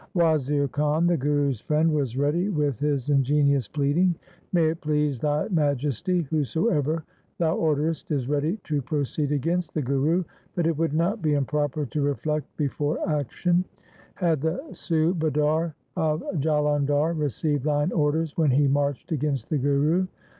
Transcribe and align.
Wazir 0.15 0.67
Khan, 0.67 1.05
the 1.05 1.15
Guru's 1.15 1.59
friend, 1.61 1.93
was 1.93 2.17
ready 2.17 2.49
with 2.49 2.79
his 2.79 3.11
ingenious 3.11 3.67
pleading 3.67 4.15
—'May 4.51 4.69
it 4.69 4.81
please 4.81 5.19
thy 5.19 5.47
Majesty, 5.49 6.23
whosoever 6.23 7.03
thou 7.37 7.55
orderest 7.55 8.09
is 8.09 8.27
ready 8.27 8.57
to 8.63 8.81
proceed 8.81 9.31
against 9.31 9.75
the 9.75 9.81
Guru, 9.83 10.23
but 10.55 10.65
it 10.65 10.75
would 10.75 10.95
not 10.95 11.21
be 11.21 11.35
improper 11.35 11.85
to 11.85 12.01
reflect 12.01 12.47
before 12.57 13.07
action. 13.07 13.63
Had 14.15 14.41
the 14.41 14.59
Subadar 14.71 15.75
of 15.95 16.23
Jalandhar 16.39 17.13
received 17.15 17.65
thine 17.65 17.91
orders 17.91 18.35
when 18.35 18.49
he 18.49 18.67
marched 18.67 19.11
against 19.11 19.51
the 19.51 19.59
Guru 19.59 20.07